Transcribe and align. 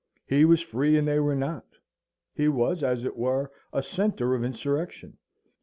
He 0.25 0.45
was 0.45 0.61
free, 0.63 0.97
and 0.97 1.07
they 1.07 1.19
were 1.19 1.35
not: 1.35 1.77
he 2.33 2.47
was, 2.47 2.81
as 2.81 3.03
it 3.05 3.15
were, 3.15 3.51
a 3.71 3.83
centre 3.83 4.33
of 4.33 4.43
insurrection. 4.43 5.17